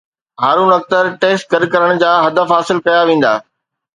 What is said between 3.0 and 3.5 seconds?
ويندا